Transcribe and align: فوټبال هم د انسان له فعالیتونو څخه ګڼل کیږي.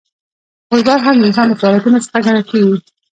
فوټبال 0.67 0.99
هم 1.05 1.15
د 1.19 1.23
انسان 1.29 1.45
له 1.49 1.55
فعالیتونو 1.61 2.03
څخه 2.05 2.23
ګڼل 2.25 2.43
کیږي. 2.51 2.77